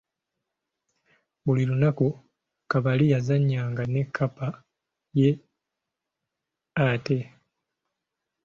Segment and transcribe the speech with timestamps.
[1.45, 2.07] Buli lunaku
[2.71, 4.47] Kabali yazannya nga ne kkapa
[5.17, 5.29] ye
[6.89, 7.17] ate.